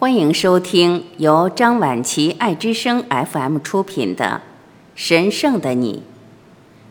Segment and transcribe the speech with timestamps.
[0.00, 4.40] 欢迎收听由张晚琪爱之声 FM 出品的
[4.94, 6.02] 《神圣的你》，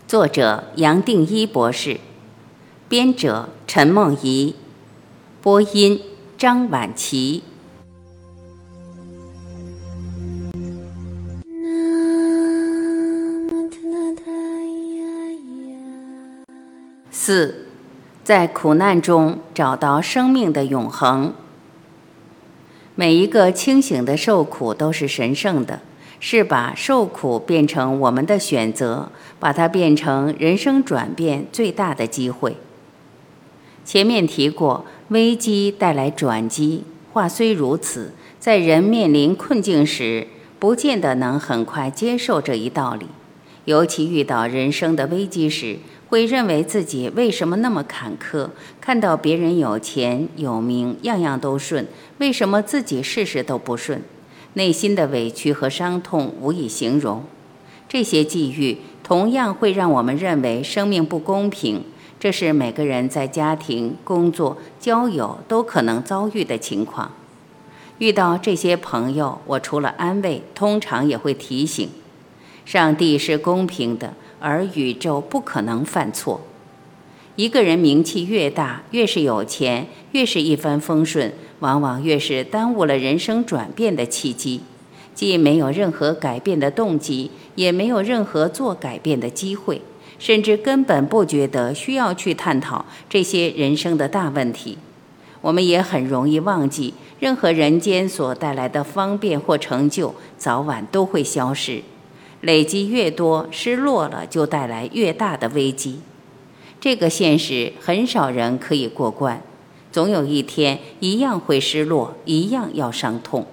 [0.07, 1.99] 作者杨定一博士，
[2.87, 4.53] 编者陈梦怡，
[5.41, 5.99] 播音
[6.37, 7.41] 张晚琪。
[17.09, 17.65] 四，
[18.23, 21.33] 在苦难中找到生命的永恒。
[22.99, 25.79] 每一个清醒的受苦都是神圣的，
[26.19, 29.09] 是把受苦变成我们的选择，
[29.39, 32.57] 把它变成人生转变最大的机会。
[33.85, 36.83] 前面提过，危机带来转机。
[37.13, 40.27] 话虽如此，在人面临困境时，
[40.59, 43.05] 不见得能很快接受这一道理，
[43.65, 45.77] 尤其遇到人生的危机时。
[46.09, 48.49] 会认为自己为什么那么坎坷？
[48.81, 51.85] 看到别人有钱有名，样样都顺，
[52.17, 54.01] 为什么自己事事都不顺？
[54.53, 57.23] 内心的委屈和伤痛无以形容。
[57.87, 61.83] 这些际遇同样会让我们认为生命不公平。
[62.19, 67.11] 这是每个人在家庭、工作、交友都可能遭遇的情况。
[67.99, 71.87] 遇到这些朋友，我除了安慰，通常也会提醒：
[72.69, 74.13] 上帝是公平的。
[74.41, 76.39] 而宇宙不可能犯错。
[77.35, 84.61] 一个人名气越大，越是有钱，越是一帆风顺，往往越是耽误了人生转变的契机。
[85.13, 89.81] 既没有任何改变的动机，也没有任何做改变的机会，
[90.17, 94.77] 甚至根本不觉得需要去探讨这些人生的大问题。
[95.41, 101.81] 我们也很容易忘记，任何人间所带来的方便或成就，早晚都会消失。
[102.41, 105.99] 累积越多，失落了就带来越大的危机。
[106.79, 109.41] 这个现实很少人可以过关，
[109.91, 113.45] 总有一天一样会失落，一样要伤痛。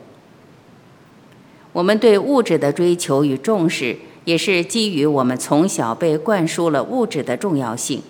[1.73, 8.03] 我们对物质的追求与重视，也是基于我们从小被灌输了物质的重要性。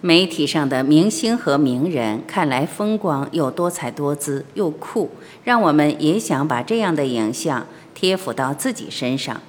[0.00, 5.10] 媒体上的明星和名人看来风光又多彩多姿又酷，
[5.44, 9.40] 让我们也想把这样的影像贴附到自己身上。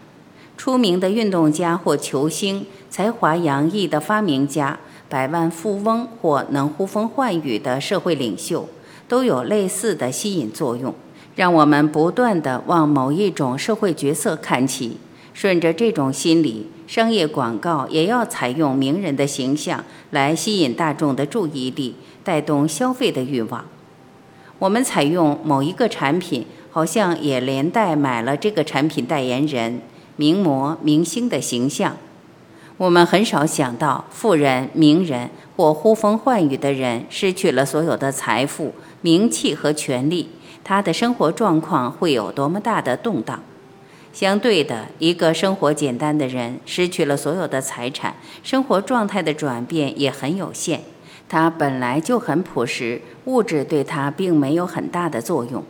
[0.57, 8.69] 出名的运动家或球星，才华洋溢的发明家，百万富翁或能呼风唤雨的社会领袖，
[9.07, 10.93] 都有类似的吸引作用，
[11.35, 14.97] 让我们不断地往某一种社会角色看齐。
[15.33, 23.65] 顺着这种心理，商业广告也要采用名人的形象来吸引大众的注意力，带动消费的欲望。
[24.59, 29.81] 我们采用某一个产品，好像也连带买了这个产品代言人。
[30.15, 31.97] 名模、明星的形象，
[32.77, 40.29] 我们很少想到，富人、名人或呼风唤雨的人失去了所有的财富、名气和权利，
[40.63, 43.41] 他的生活状况会有多么大的动荡。
[44.11, 50.81] 相对的，一个生活简单的人失去了所有的财产，生活状态的转变也很有限。
[51.27, 55.63] 他本来就很朴实，物质对他并没有很大的作用。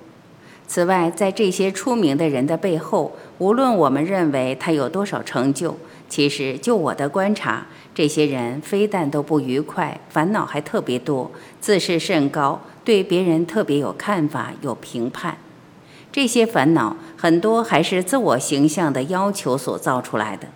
[0.66, 5.76] 此外，在这些出名的人的背后，无论我们认为他有多少成就，
[6.10, 11.30] 其实就我的观察，这些人非但都不愉快，烦恼还特别多，
[11.60, 15.38] 自视甚高，对别人特别有看法、有评判。
[16.12, 20.48] 这些烦恼很多还是自我形象的要求所造出来的。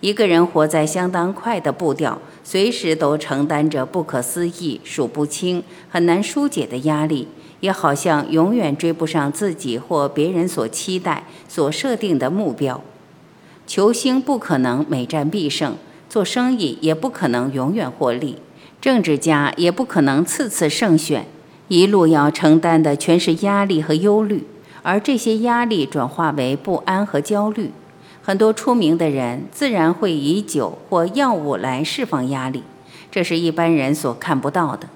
[0.00, 7.26] 一个人活在相当快的步调，随时都承担着不可思议、数不清、很难疏解的压力。
[7.60, 12.82] 也好像永远追不上自己或别人所期待、所设定的目标。
[13.66, 15.74] 球星不可能每战必胜，
[16.08, 18.36] 做生意也不可能永远获利，
[18.80, 21.26] 政治家也不可能次次胜选。
[21.68, 24.46] 一路要承担的全是压力和忧虑，
[24.82, 27.72] 而这些压力转化为不安和焦虑。
[28.22, 32.62] 很多出名的人自然会以酒或药物来释放压力，
[33.10, 34.88] 这是一般人所看不到的。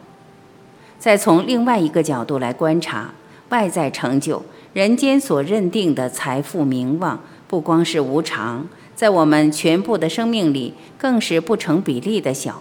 [1.01, 3.15] 再从另外一个角度来观察，
[3.49, 4.43] 外在成就、
[4.75, 12.61] 人间所认定的财富、名望，不光是无常，在我们全部的生命里，更是不成比例的小。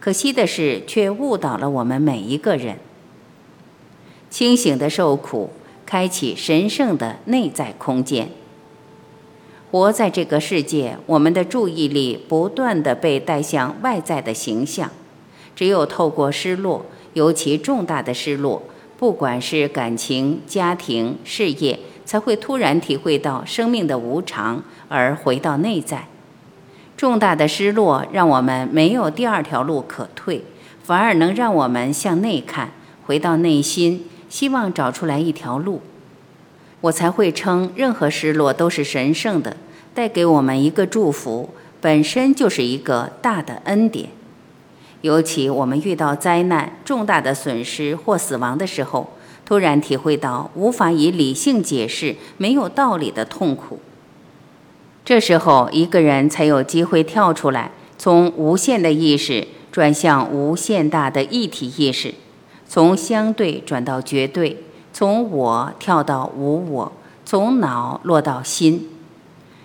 [0.00, 2.78] 可惜的是，却误导了我们每一个人。
[4.28, 5.50] 清醒的受苦，
[5.86, 8.28] 开启神圣的内在空间。
[9.70, 14.90] 活在这个世界，我们的注意力不断地被带向外在的形象，
[15.54, 16.84] 只有透过失落。
[17.14, 18.62] 尤其重大的失落，
[18.98, 26.06] 不管是感情、家庭、事业，才会突然体会到生命的无常，而回到内在。
[26.96, 30.42] 重大的失落让我们没有第二条路可退，
[30.82, 32.72] 反而能让我们向内看，
[33.06, 35.80] 回到内心，希望找出来一条路。
[36.80, 39.56] 我才会称任何失落都是神圣的，
[39.94, 41.50] 带给我们一个祝福，
[41.80, 44.10] 本身就是一个大的恩典。
[45.02, 49.10] 尤其我们遇到灾难、重大的损失或死亡的时候，
[49.44, 53.78] 突然体会到无法以理性解释、没有道理的痛苦。
[55.04, 62.14] 这时候，一个人才有机会跳出来，从无限的意识转向无限大的一体意识，
[62.68, 66.92] 从相对转到绝对，从我跳到无我，
[67.24, 68.88] 从脑落到心。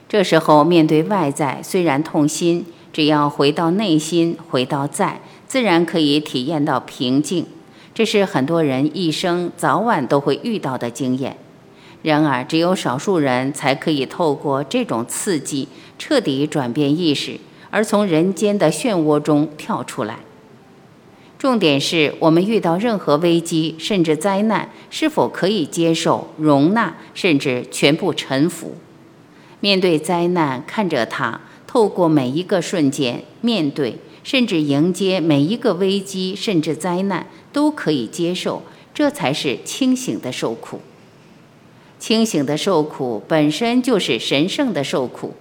[0.08, 2.68] 这时候，面对外在虽然痛心。
[2.94, 7.48] 只要回到内心，回到在，自然可以体验到平静。
[7.94, 11.36] 这是很多人一生早晚都会遇到的经验。
[12.04, 15.68] 然而，只有少数人才可以透过这种刺激，
[15.98, 17.40] 彻底转变意识，
[17.72, 20.20] 而从人间的漩涡中跳出来。
[21.40, 28.76] 重点是我们遇到任何危机，甚至灾难，是否可以接受、容纳，甚至全部臣服？
[29.60, 31.42] 面对灾难，看着它。
[31.74, 38.62] 透过每一个瞬间，面对甚至迎接每一个危机，甚至灾难，都可以接受，
[38.94, 40.82] 这才是清醒的受苦。
[41.98, 45.34] 清醒的受苦本身就是神圣的受苦。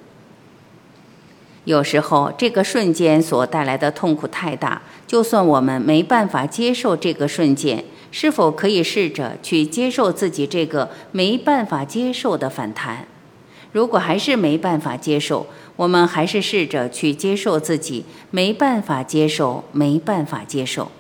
[1.65, 13.07] 有时候，这个瞬间所带来的痛苦太大，就算我们没办法接受这个瞬间，是否可以试着去接受自己这个没办法接受的反弹？
[13.73, 15.47] 如果还是没办法接受，
[15.77, 20.91] 我们还是试着去接受自己没办法接受，没办法接受。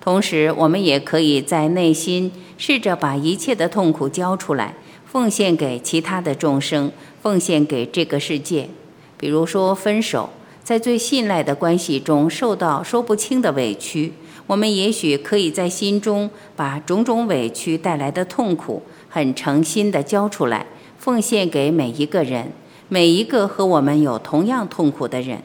[0.00, 4.74] 同时，我们也可以在内心试着把一切的痛苦交出来，
[5.06, 6.90] 奉献给其他的众生，
[7.22, 8.68] 奉献给这个世界。
[9.16, 10.30] 比如说，分手，
[10.64, 14.14] 在最信赖的关系中受到说不清的委屈，
[14.46, 20.66] 我们也许可以在心中把种种委屈带来的痛苦，很诚心的交出来。
[21.00, 22.52] 奉献给每一个人，
[22.90, 25.42] 每一个和我们有同样痛苦的人，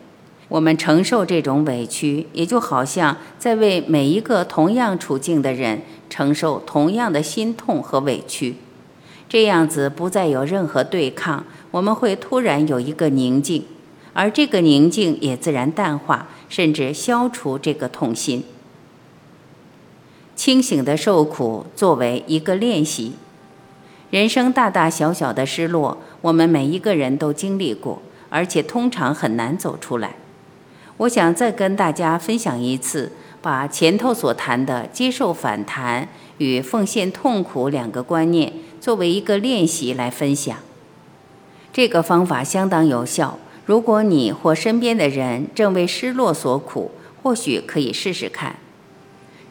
[0.49, 8.57] 我们承受这种委屈，也就好像在为每一个同样处境的人承受同样的心痛和委屈。
[9.29, 13.63] 这样子不再有任何对抗，我们会突然有一个宁静，
[14.11, 18.43] 而这个宁静也自然淡化，甚至消除这个痛心。
[20.35, 23.13] 清醒的受苦作为一个练习。
[24.11, 30.15] 人生大大小小的失落，我们每一个人都经历过，而且通常很难走出来。
[30.97, 33.11] 我想再跟大家分享一次，
[33.41, 36.07] 把前头所谈的接受反弹
[36.37, 40.57] 与奉献痛苦两个观念作为一个练习来分享。
[41.73, 43.37] 这个方法相当有效。
[43.65, 46.91] 如果你或身边的人正为失落所苦，
[47.21, 48.55] 或许可以试试看。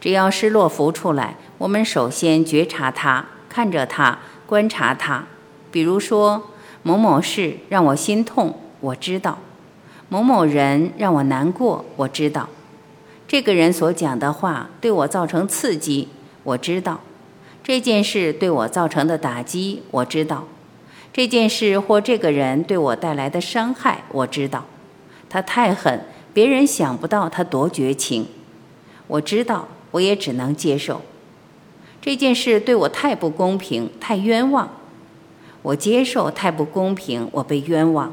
[0.01, 4.21] 只要失落浮出来，我们首先觉察它，看着它。
[4.47, 5.25] 观察他，
[5.71, 6.51] 比如说
[6.83, 9.39] 某某事让我心痛，我知道；
[10.09, 12.49] 某某人让我难过，我知道；
[13.27, 16.09] 这个人所讲的话对我造成刺激，
[16.43, 17.01] 我知道；
[17.63, 20.45] 这件事对我造成的打击，我知道；
[21.13, 24.67] 这件事或这个人对我带来的伤害，我知道。
[25.31, 28.27] 他太狠，别人想不到他多绝情，
[29.07, 31.01] 我知道，我也只能接受。
[32.05, 34.69] 这件事对我太不公平，太冤枉，
[35.63, 38.13] 我接受太不公平，我被冤枉。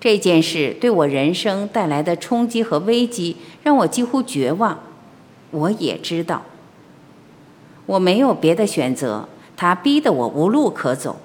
[0.00, 4.80] 这件事对我人生带来的冲击和危机，让我几乎绝望，
[5.50, 6.44] 我也知道。
[7.84, 11.20] 我没有别的选择，他逼得我无路可走，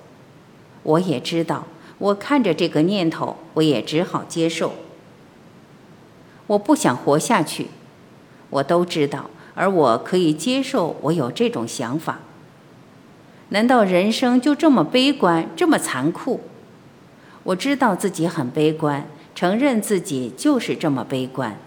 [0.83, 1.65] 我也知道。
[1.99, 4.73] 我看着这个念头，我也只好接受。
[6.47, 7.67] 我不想活下去，
[8.49, 9.29] 我都知道。
[9.55, 12.19] 而我可以接受我有这种想法。
[13.49, 16.41] 难道人生就这么悲观，这么残酷？
[17.43, 21.57] 我知道自己很悲观，承认自己就是这么悲观。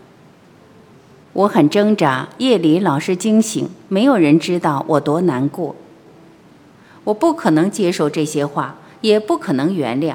[1.34, 5.76] 我很挣扎，夜里老是惊醒，没有人知道我多难过。
[7.04, 10.14] 我不可能接受这些话，也不可能原谅。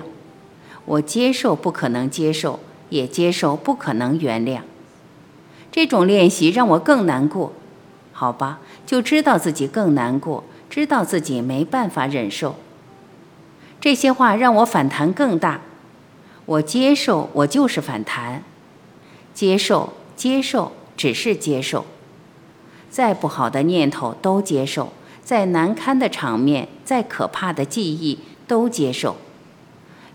[0.86, 4.60] 我接受不可能接受，也接受不可能原谅。
[5.72, 7.54] 这种练习让我更难过。
[8.24, 12.56] 好吧，就知道自己更难过，知道自己没办法忍受。
[13.82, 15.60] 这些话让我反弹更大。
[16.46, 18.42] 我接受，我就是反弹。
[19.34, 21.86] 接受，接受，只是接受。
[22.90, 29.18] 再不好的念头都接受，再难堪的场面，再可怕的记忆都接受。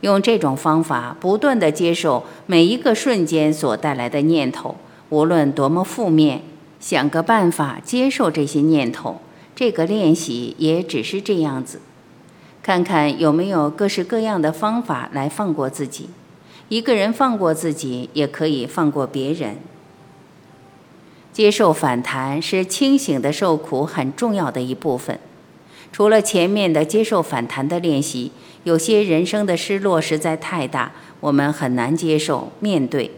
[0.01, 4.77] 用这种方法，不断的接受每一个瞬间所带来的念头，
[5.11, 6.41] 无论多么负面。
[6.81, 9.21] 想个办法接受这些念头，
[9.55, 11.81] 这个练习也只是这样子。
[12.63, 16.11] 看看有没有各式各样的方法来放过自己。
[16.69, 19.57] 一个人放过自己，也可以放过别人。
[21.33, 25.19] 接受反弹是清醒的受苦很重要的一部分。
[25.91, 28.33] 除了前面的接受反弹的练习，
[28.65, 33.13] 有些人生的失落实在太大，我们很难接受面对。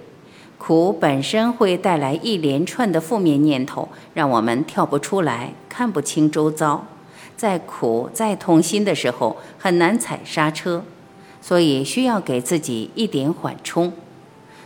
[0.60, 6.86] 苦本身会带来一连串的负面念头，让我们跳不出来，看不清周遭。
[7.34, 10.84] 在苦、在痛心的时候，很难踩刹车，
[11.40, 13.94] 所以需要给自己一点缓冲。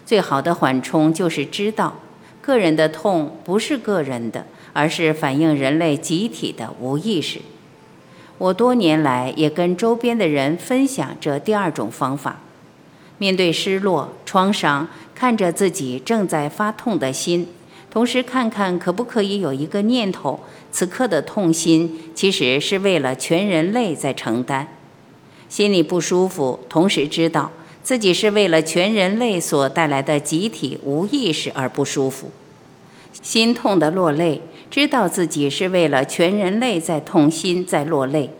[0.05, 1.95] 最好的缓冲就是知道。
[2.43, 7.41] 个人的痛不是个人的，而是反映人类集体的无意识。
[8.37, 12.41] 我多年来也跟周边的人分享这第二种方法：
[13.18, 17.49] 面对失落、创伤，看着自己正在发痛的心，
[17.90, 20.40] 同时看看可不可以有一个念头：
[20.71, 24.68] 此刻的痛心其实是为了全人类在承担。
[25.49, 27.50] 心里不舒服，同时知道。
[27.85, 32.30] 自己是为了全人类所带来的集体无意识而不舒服，
[33.21, 34.40] 心痛的落泪，
[34.71, 38.30] 知道自己是为了全人类在痛心在落泪，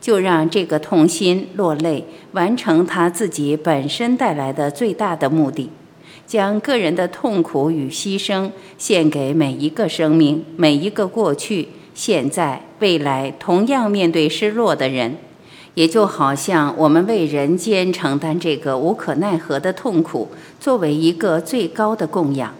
[0.00, 5.70] 就让这个痛心落泪完成他自己本身带来的最大的目的，
[6.26, 15.16] 将个人的痛苦与牺牲献给每一个生命，每一个过去、现在、未来同样面对失落的人。
[15.74, 20.26] 也就好像我们为人间承担这个无可奈何的痛苦，
[20.58, 22.52] 作为一个最高的供养，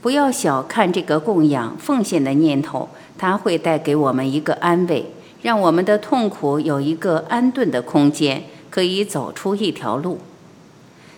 [0.00, 5.06] 不要小看这个供养奉献的念头，它会带给我们一个安慰，
[5.48, 10.18] 让我们的痛苦有一个安顿的空间，可以走出一条路。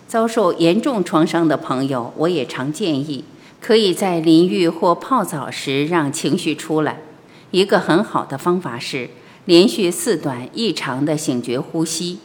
[0.07, 3.25] 遭受严重创伤的朋友，我也常建议，
[3.59, 7.01] 可以在淋浴或泡澡时让情绪出来。
[7.51, 9.09] 一个很好的方法是。
[9.43, 12.19] 连续四段异常的醒觉呼吸，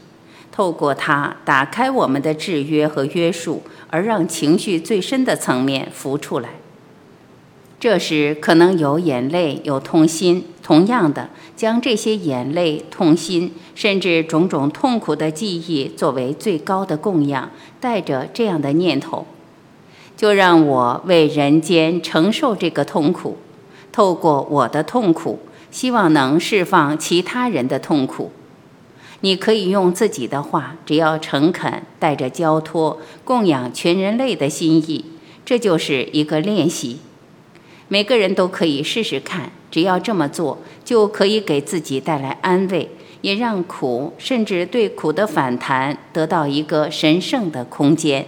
[0.53, 6.51] 透过它打开我们的制约和约束，而让情绪最深的层面浮出来。
[7.79, 10.45] 这时可能有眼泪，有痛心。
[10.63, 19.27] 同样的，将这些眼泪、痛心，甚至种种痛苦的记忆作为最高的供养，带着这样的念头，
[20.17, 23.37] 就让我为人间承受这个痛苦，
[23.93, 25.39] 透过我的痛苦。
[25.71, 28.33] 希望能释放其他人的痛苦。
[29.21, 35.05] 你可以用自己的话，只要诚恳，带着交托，供养全人类的心意，
[35.45, 37.01] 这就是一个练习。
[37.89, 42.91] 每个人都可以试试看，只要这么做，就可以给自己带来安慰，
[43.21, 48.27] 也让苦甚至对苦的反弹得到一个神圣的空间。